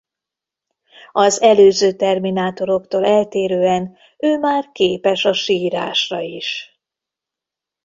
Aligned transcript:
Az 1.11 1.41
előző 1.41 1.91
terminátoroktól 1.93 3.05
eltérően 3.05 3.97
ő 4.17 4.37
már 4.37 4.71
képes 4.71 5.25
a 5.25 5.33
sírásra 5.33 6.19
is. 6.19 6.79